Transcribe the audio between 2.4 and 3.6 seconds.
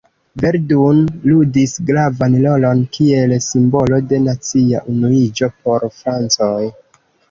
rolon kiel